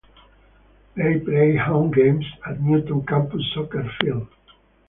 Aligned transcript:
They 0.95 1.19
played 1.19 1.59
home 1.59 1.91
games 1.91 2.25
at 2.49 2.59
Newton 2.59 3.05
Campus 3.05 3.43
Soccer 3.53 3.85
Field. 4.01 4.29